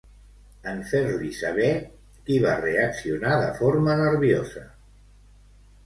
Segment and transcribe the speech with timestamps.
[0.71, 1.69] En fer-li saber,
[2.29, 4.69] qui va reaccionar de forma nerviosa?